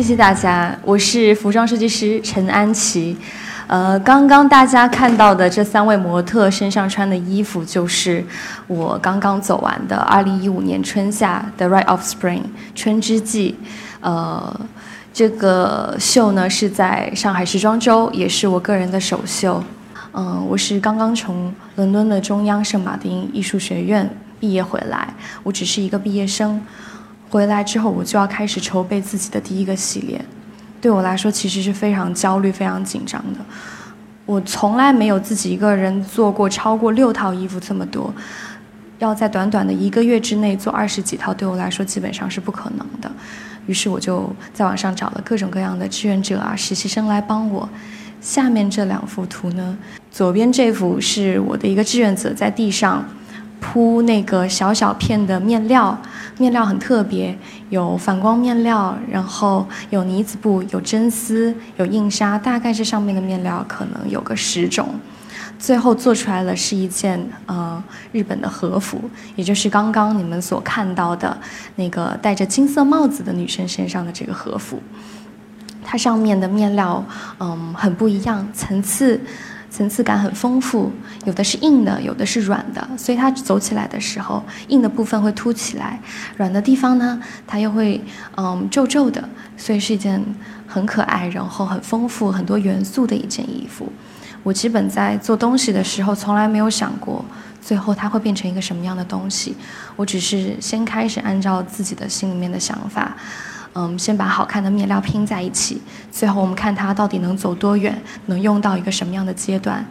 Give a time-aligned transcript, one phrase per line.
[0.00, 3.14] 谢谢大家，我是服装设计师陈安琪。
[3.66, 8.24] 呃，刚刚大家看到的这三位模特身上穿的衣服，就是
[8.66, 12.40] 我刚刚走完的2015年春夏的 Right of Spring
[12.74, 13.58] 春之季。
[14.00, 14.58] 呃，
[15.12, 19.62] 这个秀呢是在上海时装周，也是我个人的首秀。
[20.14, 24.08] 嗯，我是刚刚从伦敦的中央圣马丁艺术学院
[24.40, 26.58] 毕业回来，我只是一个毕业生。
[27.30, 30.20] 回来之后，我就要开始筹备自己的第一个系列。
[30.80, 33.38] 对我来说，其实是非常焦虑、非常紧张的。
[34.26, 38.12] 我从来没有自己一个人做过超过六套衣服这么多，
[38.98, 43.10] 要在短短的一个月之内做二十几套，对我来说基本上是不可能的。
[43.66, 47.68] 于是我就在网上找了各种各样的志愿者啊、实习生来帮我。
[48.20, 49.78] 下面这两幅图呢，
[50.10, 53.04] 左边这幅是我的一个志愿者在地上。
[53.60, 55.96] 铺那个小小片的面料，
[56.38, 64.88] 面料很特别，有反光面料，然后有呢子布，有真丝，有印纱，大概这上面的面料可能有个十种，
[65.58, 67.82] 最后做出来了是一件呃
[68.12, 68.98] 日本的和服，
[69.36, 71.36] 也就是刚刚你们所看到的
[71.76, 74.82] 那个戴着金色帽子的女生身上的这个和服，
[75.84, 77.04] 它上面的面料
[77.38, 79.20] 嗯很不一样，层次。
[79.70, 80.90] 层次感很丰富，
[81.24, 86.00] 有的是硬的，有的是软的，所以它走起来的时候，硬的部分会凸起来，
[86.36, 88.02] 软的地方呢，它又会
[88.36, 89.26] 嗯皱皱的，
[89.56, 90.20] 所以是一件
[90.66, 93.90] 很可爱，然后很丰富、很多元素的一件衣服。
[94.42, 97.24] 我基本在做东西的时候，从来没有想过
[97.60, 99.54] 最后它会变成一个什么样的东西，
[99.94, 103.16] 我只是先开始按照自己的心里面的想法。
[103.74, 109.84] 嗯，先把好看的面料拼在一起，最后我们看它到底能走多远，能用到一个什么样的阶段，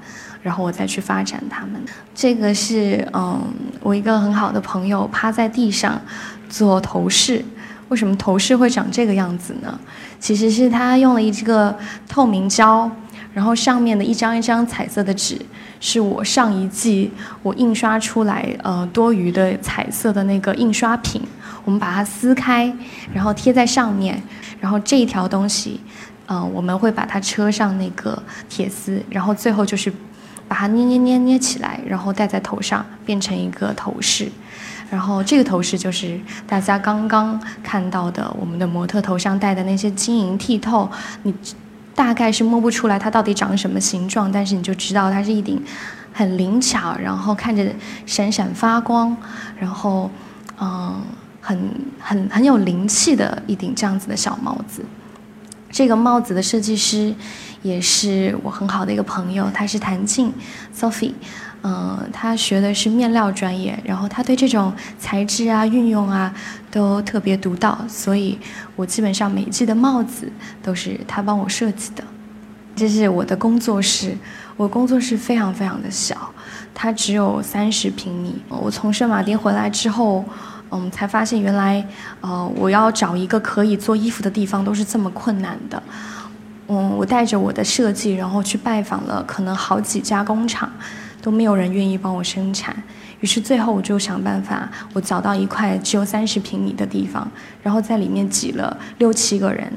[0.44, 1.82] 然后我再去发展它们。
[2.14, 3.42] 这个是嗯，
[3.82, 6.00] 我一个很好的朋友趴在地上
[6.50, 7.44] 做头饰。
[7.88, 9.80] 为什么头饰会长这个样子呢？
[10.20, 11.76] 其实是他用了一个
[12.08, 12.88] 透明胶，
[13.34, 15.40] 然后上面的一张一张彩色的纸，
[15.80, 21.20] 是我上一季我印刷出来呃多余的彩色的那个印刷品。
[21.66, 22.72] 我们把它撕开，
[23.14, 24.22] 然后贴在上面，
[24.60, 25.80] 然后这一条东西，
[26.28, 29.92] 嗯，我们会把它车上那个铁丝，然后最后就是
[30.48, 34.32] 把它捏捏捏捏起来，然后戴在头上，变成一个头饰。
[34.90, 40.90] 然后这个头饰就是大家刚刚看到的，我们的模特头上戴的那些晶莹剔透，
[41.24, 41.34] 你
[41.94, 45.64] 大概是摸不出来它到底长什么形状，但是你就知道它是一顶
[46.12, 47.64] 很灵巧，然后看着
[48.08, 49.16] 闪闪发光，
[49.60, 50.10] 然后，
[50.60, 51.00] 嗯。
[51.42, 51.58] 很
[52.00, 54.84] 很很有灵气的一顶这样子的小帽子，
[55.72, 57.14] 这个帽子的设计师
[57.62, 60.34] 也是我很好的一个朋友，他是谭静
[60.76, 61.14] ，Sophie，
[61.62, 66.34] 嗯，他学的是面料专业，然后他对这种材质啊、运用啊
[66.70, 68.38] 都特别独到，所以
[68.76, 72.04] 我基本上每一季的帽子都是他帮我设计的。
[72.76, 74.18] 这是我的工作室，
[74.56, 76.32] 我工作室非常非常的小，
[76.74, 78.42] 它只有三十平米。
[78.48, 80.26] 我从圣马丁回来之后。
[80.72, 81.86] 嗯，才发现原来，
[82.22, 85.82] 呃，我要找一个可以做衣服的地方都是这么困难的。
[86.68, 90.72] 嗯，我带着我的设计，然后去拜访了可能好几家工厂，
[91.22, 92.76] 都没有人愿意帮我生产。
[93.22, 97.28] 于是最后我就想办法，我找到一块只有三十平米的地方，
[97.64, 99.70] 然后在里面挤了六七个人，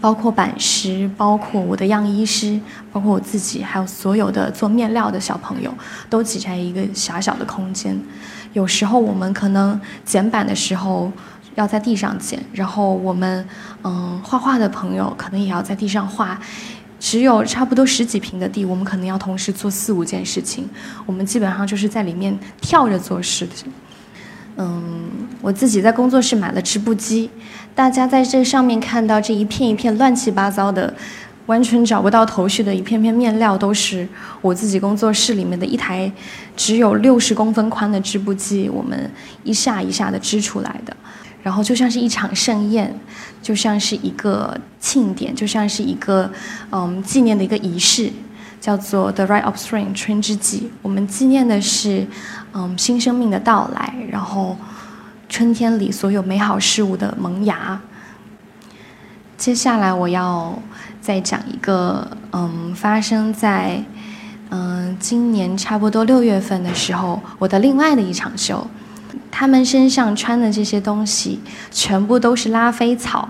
[0.00, 2.60] 包括版师，包括我的样衣师，
[2.92, 5.72] 包括我自己，还有所有的做面料的小朋友，
[6.10, 7.98] 都挤在一个狭小的空间。
[8.52, 11.10] 有时候我们可能剪板的时候
[11.54, 13.46] 要在地上剪，然后我们
[13.82, 16.38] 嗯画画的朋友可能也要在地上画，
[16.98, 20.68] 只有差不多十几平的地，我们可能要同时做四五件事情，
[21.06, 23.72] 我们基本上就是在里面跳着做事情。
[24.56, 25.08] 嗯，
[25.40, 27.30] 我自己在工作室买了织布机，
[27.74, 30.92] 大家在这上面看到这一片一片乱七八糟的。
[31.46, 34.06] 完全找不到头绪的一片片面料，都是
[34.40, 36.10] 我自己工作室里面的一台
[36.56, 39.10] 只有六十公分宽的织布机，我们
[39.42, 40.96] 一下一下的织出来的。
[41.42, 42.94] 然后就像是一场盛宴，
[43.42, 46.30] 就像是一个庆典，就像是一个
[46.70, 48.12] 嗯纪念的一个仪式，
[48.60, 50.70] 叫做 The Right of Spring 春之祭。
[50.82, 52.06] 我们纪念的是
[52.52, 54.56] 嗯新生命的到来，然后
[55.28, 57.80] 春天里所有美好事物的萌芽。
[59.36, 60.62] 接下来我要。
[61.00, 63.82] 再讲一个，嗯，发生在，
[64.50, 68.66] 嗯，今年差不多六月份的时候，我的另外的一场秀，
[69.30, 73.28] 他们身上穿的这些东西全部都是拉菲草，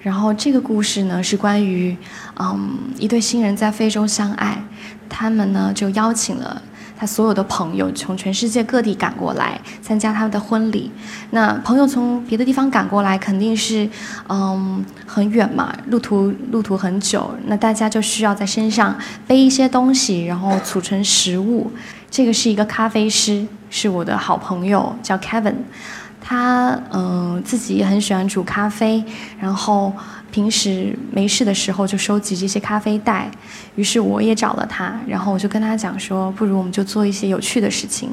[0.00, 1.96] 然后这个故事呢是关于，
[2.38, 4.62] 嗯，一对新人在非洲相爱，
[5.08, 6.60] 他们呢就邀请了
[7.00, 10.92] 他所有的朋友从全世界各地赶过来参加他们的婚礼。
[11.30, 13.88] 那朋友从别的地方赶过来，肯定是，
[14.28, 17.34] 嗯，很远嘛，路途路途很久。
[17.46, 18.94] 那大家就需要在身上
[19.26, 21.72] 背一些东西，然后储存食物。
[22.10, 25.54] 这个是一个咖啡师，是我的好朋友，叫 Kevin。
[26.30, 29.02] 他嗯自己也很喜欢煮咖啡，
[29.40, 29.92] 然后。
[30.32, 33.28] 平时没事的时候就收集这些咖啡袋，
[33.74, 38.08] 于是我也找了他，然后我就跟他讲说，不如我们就做一些有趣的事情。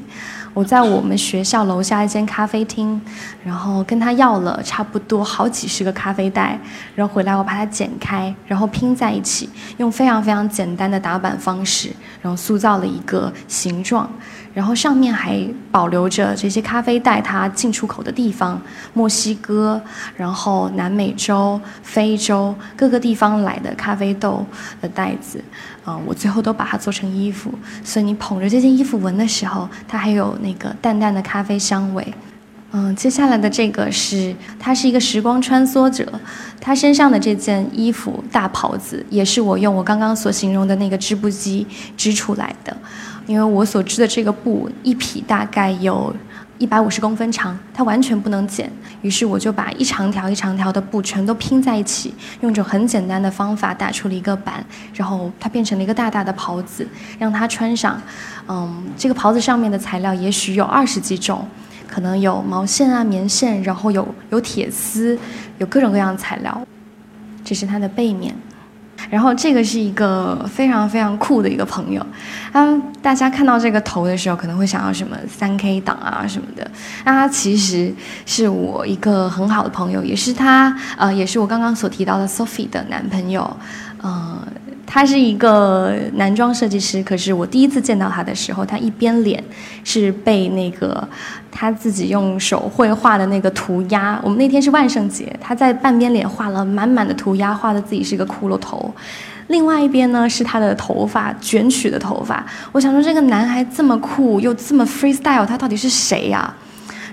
[0.52, 3.00] 我在我们学校楼下一间咖啡厅，
[3.46, 6.60] 然后跟他要了差不多好几十个咖啡袋，
[6.96, 9.48] 然后回来我把它剪开，然后拼在一起，
[9.78, 11.92] 用非常非常简单的打板方式，
[12.24, 14.10] 然后塑造了一个形状。
[14.58, 15.40] 然后上面还
[15.72, 18.60] 保留着这些咖啡袋它进出口的地方，
[18.92, 19.80] 墨西哥，
[20.16, 24.44] 然后南美洲、非洲各个地方来的咖啡豆
[24.82, 25.40] 的袋子，
[25.86, 32.12] 嗯，我最后都把它做成衣服，所以你捧着这件衣服闻的时候，它还有那个淡淡的咖啡香味。
[32.72, 36.04] 嗯，接下来的这个是，它是一个时光穿梭者，
[36.60, 41.66] 他身上的这件衣服大袍子也是我用我刚刚所形容的那个织布机
[41.96, 42.76] 织出来的。
[43.28, 46.16] 因为我所织的这个布一匹大概有
[46.58, 48.72] 一百五十公分长，它完全不能剪，
[49.02, 56.88] 于是我就把一长条一长条的布全都拼在一起，用一种很简单的方法打出了一个板，然后它变成了一个大大的袍子，
[57.20, 58.02] 让它穿上。
[58.48, 61.46] 嗯，这个袍子上面的材料也许有二十几种，
[61.86, 65.20] 可能有毛线啊、棉线，然后有有铁丝，
[65.58, 66.60] 有各种各样的材料。
[67.44, 68.34] 这是它的背面。
[69.10, 72.06] 然后这个是一个非常非常酷的一个朋友，
[72.52, 76.70] 他，大家看到这个头的时候可能会想到什么三 K 党啊什么的，
[77.06, 77.94] 那他其实
[78.26, 83.56] 是我一个很好的朋友，也是他呃也是我刚刚所提到的 Sophie 的男朋友，
[84.02, 84.38] 呃。
[84.90, 89.44] 他是一个男装设计师，可是我第一次见到他的时候，他一边脸
[89.84, 91.06] 是被那个
[91.52, 94.18] 他自己用手绘画的那个涂鸦。
[94.24, 98.92] 我们那天是万圣节，他在半边脸画了满满的涂鸦，画的自己是一个骷髅头。
[99.48, 102.46] 另外一边呢是他的头发卷曲的头发。
[102.72, 106.54] 我想说，这个男孩这么酷又这么 freestyle，他到底是谁呀？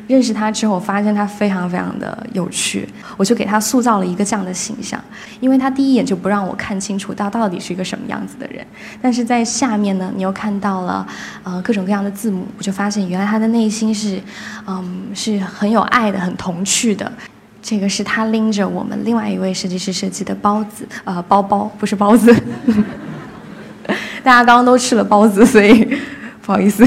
[0.06, 5.02] 认识他之后，发现他非常非常的有趣，我就给他塑造了一个这样的形象。
[5.40, 8.66] 因为他第一眼就不让我看清楚他到底是一个什么样子的人，
[9.00, 11.06] 但是在下面呢，你又看到了
[11.42, 14.20] 呃各种各样的字母，我就发现原来他的内心是，
[14.66, 17.10] 嗯，是很有爱的，很童趣的。
[17.62, 22.30] 这个是他拎着我们另外一位设计师设计的包子，呃，包包不是包子，
[24.22, 25.82] 大家刚刚都吃了包子，所以
[26.42, 26.86] 不好意思。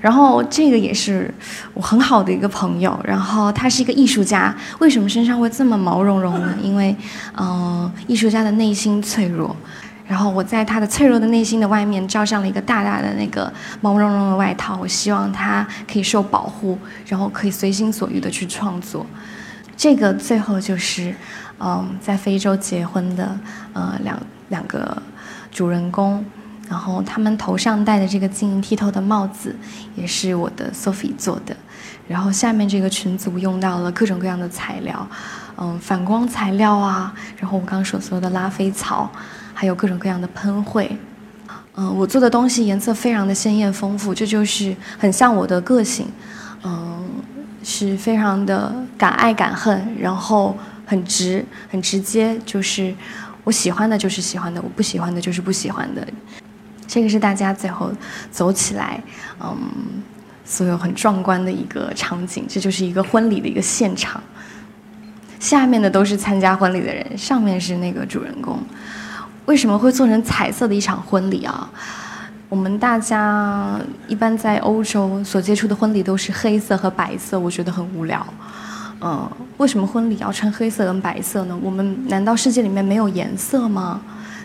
[0.00, 1.32] 然后这个也是
[1.74, 4.54] 我很好的一个朋友，然后他是一个艺术家。
[4.78, 6.56] 为什么身上会这么毛茸茸呢？
[6.62, 6.96] 因为，
[7.36, 9.54] 嗯，艺术家的内心脆弱。
[10.06, 14.76] 然后我在他的脆弱的内心的外面罩上了一个大大的那个毛茸茸的外套。
[14.80, 19.04] 我希望他可以受保护，然后可以随心所欲的去创作。
[19.76, 21.14] 这个最后就是，
[21.60, 23.38] 嗯，在非洲结婚的
[23.74, 24.18] 呃两
[24.48, 25.00] 两个
[25.52, 26.24] 主人公。
[26.70, 29.52] 然后他们头上戴的这个晶莹剔透的帽子，
[29.96, 31.56] 也是我的 Sophie 做的。
[32.06, 35.04] 然后下面这个裙子我用到了各种各样的材料，
[35.56, 39.10] 嗯，反光材料啊，然后我刚刚所说的拉菲草，
[39.52, 40.96] 还有各种各样的喷绘。
[41.74, 46.06] 嗯，我做的东西颜色非常的鲜艳丰富，这就是很像我的个性。
[46.62, 47.04] 嗯，
[47.64, 50.56] 是非常的敢爱敢恨，然后
[50.86, 52.94] 很直很直接，就是
[53.42, 56.06] 我喜欢的就是喜欢的，我不喜欢的就是不喜欢的。
[56.90, 57.92] 这个是大家最后
[58.32, 59.00] 走起来，
[59.38, 59.56] 嗯，
[60.44, 62.44] 所有很壮观的一个场景。
[62.48, 64.20] 这就是一个婚礼的一个现场。
[65.38, 68.58] 下面的都是参加婚礼的人，上面是那个主人公。
[69.46, 71.70] 为什么会做成彩色的一场婚礼啊？
[72.48, 73.78] 我们大家
[74.08, 78.26] 一般在欧洲所接触的婚礼都是黑色和白色，我觉得很无聊。
[79.00, 81.56] 嗯，为什么婚礼要穿黑色跟白色呢？
[81.62, 84.00] 我们难道世界里面没有颜色吗？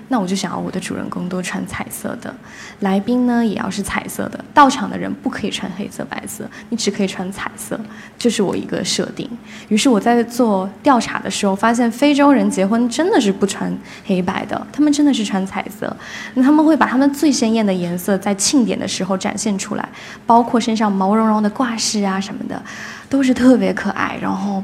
[0.08, 2.34] 那我就想要我的主人公都穿彩色的，
[2.80, 7.80] 来宾呢也要是彩色的，到场的人不可以穿黑色、白色，你只可以穿彩色，
[8.18, 9.30] 这是我一个设定。
[9.68, 15.96] 于是我在做调查的时候，发现非洲人结婚真的是不穿黑白的，他们真的是穿彩色。
[16.36, 19.90] 那他们会把他们最鲜艳的颜色在庆典的时候展现出来，
[20.26, 22.62] 包括身上毛茸茸的挂饰啊什么的。
[23.08, 24.62] 都是特别可爱，然后，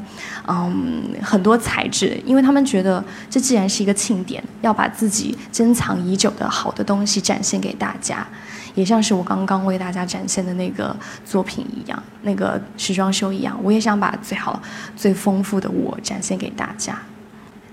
[0.48, 8.26] 嗯，很多材质，因为他们觉得这既然是一个庆典，要把自己珍藏已久的好的东西展现给大家，
[8.76, 10.96] 也像是我刚刚为大家展现的那个
[11.26, 14.62] 作品一样，那个时装秀一样，我也想把最好、
[14.96, 16.98] 最丰富的我展现给大家。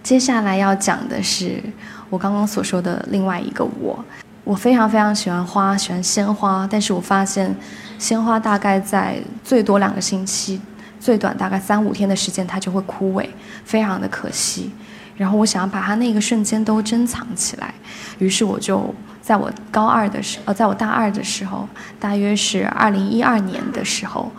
[0.02, 1.62] 接下来要讲的是
[2.08, 4.04] 我刚刚所说的另外一个我。
[4.44, 7.54] 我非常非常喜欢花，喜欢鲜花，但是我发现
[7.98, 10.58] 鲜花大概在最多两个星期，
[10.98, 13.28] 最短大概三五天的时间它就会枯萎，
[13.66, 14.70] 非常的可惜。
[15.18, 17.74] 然后我想要把它那个瞬间都珍藏起来，
[18.18, 24.30] 于是我就在我高二的时，呃，在我大二的时候，大约是二零一二年的时候，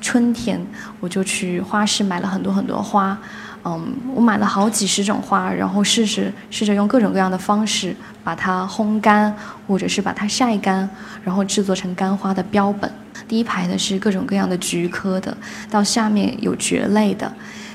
[0.00, 0.60] 春天
[0.98, 3.16] 我就去花市买了很多很多花，
[3.64, 9.34] 嗯，我买了好几十种花，然后试试试着用各种各样的方式把它烘干，
[9.68, 10.90] 或者是把它晒干，
[11.22, 12.90] 然后制作成干花的标本。
[13.28, 15.34] 第一排的是各种各样的菊科的，
[15.70, 17.32] 到下面有蕨类的。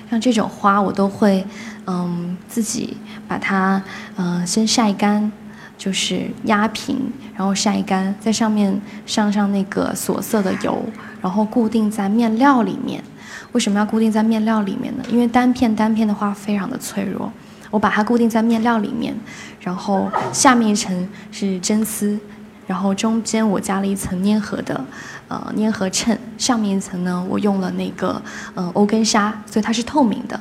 [0.09, 1.45] 像这种花，我都会，
[1.85, 2.97] 嗯，自己
[3.27, 3.81] 把它，
[4.15, 5.31] 嗯，先晒干，
[5.77, 6.97] 就是压平，
[7.35, 10.83] 然后晒干，在上面上上那个锁色的油，
[11.21, 13.03] 然后固定在面料里面。
[13.51, 15.03] 为什么要固定在面料里面呢？
[15.09, 17.31] 因为单片单片的花非常的脆弱，
[17.71, 19.15] 我把它固定在面料里面，
[19.59, 22.19] 然后下面一层是真丝。
[22.67, 24.79] 然后中间我加了一层粘合的，
[25.27, 26.15] 呃，粘合衬。
[26.39, 28.19] 上面一层呢，我用了那个，
[28.55, 30.39] 呃，欧根纱，所以它是透明的。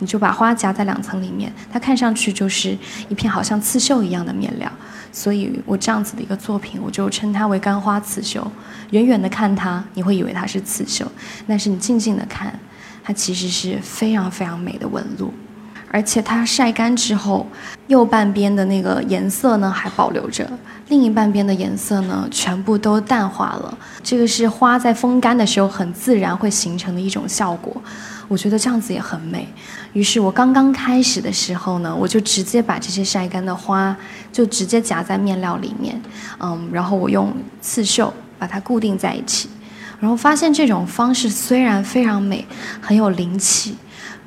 [0.00, 2.76] 你就把花夹在两层里面，它看上去就是
[3.08, 4.70] 一片好像刺绣一样的面料。
[5.12, 8.46] 所以我这样子的一个作品，我就称它为干花刺绣。
[8.90, 11.10] 远远的看它，你会以为它是刺绣，
[11.46, 12.58] 但是你静静的看，
[13.02, 15.32] 它其实是非常非常美的纹路。
[15.90, 17.46] 而且它晒干之后，
[17.86, 20.48] 右半边的那个颜色呢还保留着，
[20.88, 23.78] 另一半边的颜色呢全部都淡化了。
[24.02, 27.74] 这个是花在风干的时候很自然会形成的一种效果，
[28.28, 29.48] 我觉得这样子也很美。
[29.92, 33.96] 于是我刚刚开始的时候呢，我就直接把这些晒干的花
[34.30, 35.98] 就直接夹在面料里面，
[36.40, 39.48] 嗯，然后我用刺绣把它固定在一起，
[39.98, 42.46] 然后发现这种方式虽然非常美，
[42.80, 43.76] 很有灵气。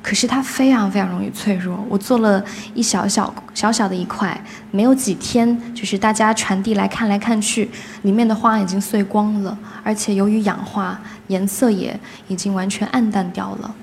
[0.02, 1.84] 可是它非常非常容易脆弱。
[1.88, 2.42] 我做了
[2.74, 7.70] 一小小小小的一块，没有几天，就是大家传递来看来看去，
[8.02, 13.74] 里面的花已经碎光了，而且由于氧化，颜色也已经完全暗淡掉了。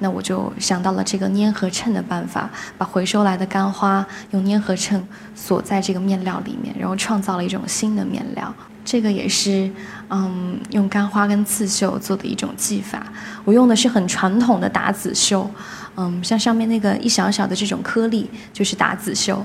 [0.00, 5.02] 那我就想到了这个粘合衬的办法，把回收来的干花用粘合衬
[5.34, 8.52] 锁在这个面料里面，然后创造了一种新的面料。
[8.84, 9.70] 这个也是，
[10.10, 13.06] 嗯，用干花跟刺绣做的一种技法。
[13.44, 15.50] 我用的是很传统的打籽绣，
[15.96, 19.44] 嗯，像上面那个一小小的这种颗粒就是打籽绣。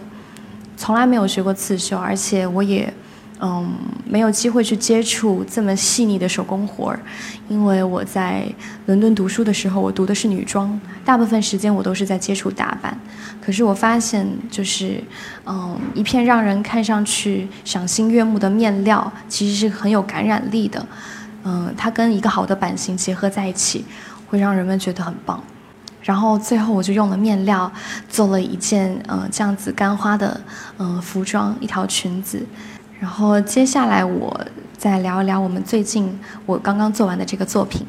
[0.76, 2.94] 从来没有学过刺绣，而且我也。
[3.42, 3.74] 嗯，
[4.06, 7.00] 没有机会去接触这么细腻的手工活儿，
[7.48, 8.46] 因为我在
[8.88, 12.98] 伦敦读书的时候，我读的是女装，大部分时间我都是在接触打扮。
[13.42, 15.02] 可是我发现，就是
[15.46, 20.86] 嗯，一片让人看上去赏心悦目的面料，其实是很有感染力的。
[21.46, 23.86] 嗯，它跟一个好的版型结合在一起，
[24.28, 25.42] 会让人们觉得很棒。
[26.02, 27.72] 然后最后我就用了面料
[28.10, 30.40] 做了一件嗯这样子干花的
[30.78, 32.46] 嗯服装，一条裙子。
[33.00, 34.46] 然后接下来我
[34.78, 37.86] 再聊一聊我们最近我刚刚做完的这个作品，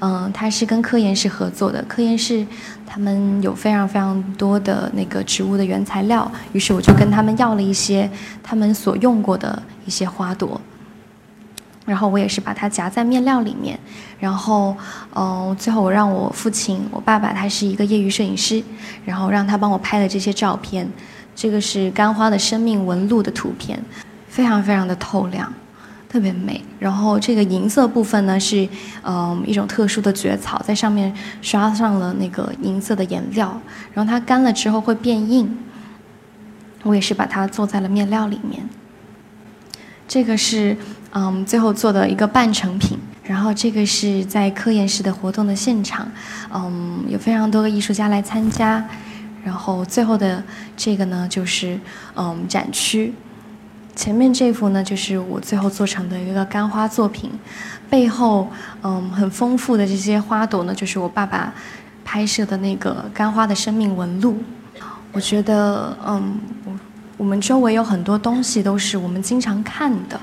[0.00, 2.44] 嗯，它是跟科研室合作的，科研室
[2.86, 8.10] 他们有非常非常多的那个植物的原材料，于是我就跟他们要了一些
[8.42, 10.60] 他们所用过的一些花朵，
[11.86, 13.78] 然后我也是把它夹在面料里面，
[14.18, 14.76] 然后
[15.14, 18.62] 嗯，最后我让我父亲，我爸爸他是一个业余摄影师，
[19.04, 20.88] 然后让他帮我拍了这些照片，
[21.36, 23.80] 这个是干花的生命纹路的图片。
[24.28, 25.52] 非常非常的透亮，
[26.08, 26.62] 特别美。
[26.78, 28.68] 然后这个银色部分呢是，
[29.02, 33.60] 嗯，一种特殊的蕨草，在上面刷上了那个银色的颜料，
[33.92, 35.58] 然后它干了之后会变硬。
[36.84, 38.62] 我也是把它做在了面料里面。
[40.06, 40.76] 这个是，
[41.12, 42.96] 嗯，最后做的一个半成品。
[43.24, 46.10] 然后这个是在科研室的活动的现场，
[46.54, 48.82] 嗯，有非常多的艺术家来参加。
[49.44, 50.42] 然后最后的
[50.76, 51.78] 这个呢就是，
[52.14, 53.12] 嗯，展区。
[53.98, 57.32] 前面这幅呢，就是我最后做成的一个干花作品，
[57.90, 58.48] 背后
[58.82, 61.52] 嗯很丰富的这些花朵呢，就是我爸爸
[62.04, 64.38] 拍摄的那个干花的生命纹路。
[65.10, 66.38] 我觉得嗯，
[67.16, 70.20] 我们周围有很多东西都是我们经常看的，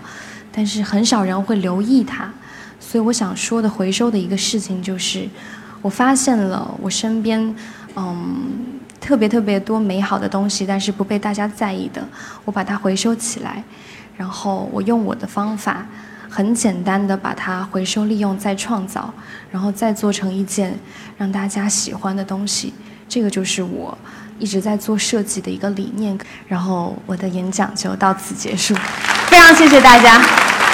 [0.54, 2.32] 但是很少人会留意它。
[2.80, 5.28] 所以我想说的回收的一个事情就是，
[5.82, 7.54] 我发现了我身边
[7.98, 8.74] 嗯。
[9.06, 12.04] 特别特别多美好的东西，但是不被大家在意的，
[12.44, 13.64] 我把它回收起来，
[14.18, 15.86] 然后我用我的方法，
[16.28, 19.14] 很简单的把它回收利用再创造，
[19.52, 20.76] 然后再做成一件
[21.18, 22.74] 让大家喜欢的东西。
[23.08, 23.96] 这个就是我
[24.40, 26.18] 一直在做设计的一个理念。
[26.48, 28.74] 然后我的演讲就到此结束，
[29.28, 30.65] 非常谢谢大家。